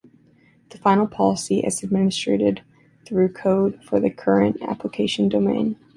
[0.71, 2.63] The final policy is administered
[3.05, 5.75] through code for the current application domain.